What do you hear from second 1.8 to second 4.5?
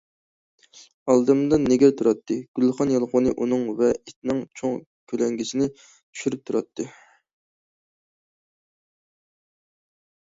تۇراتتى، گۈلخان يالقۇنى ئۇنىڭ ۋە ئىتنىڭ